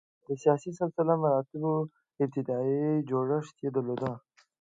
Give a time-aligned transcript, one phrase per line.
[0.25, 1.73] د سیاسي سلسله مراتبو
[2.23, 4.01] ابتدايي جوړښت یې درلود.